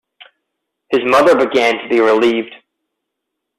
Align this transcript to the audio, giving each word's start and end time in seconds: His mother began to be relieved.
His 0.89 1.01
mother 1.05 1.35
began 1.35 1.77
to 1.77 1.87
be 1.87 1.99
relieved. 1.99 2.55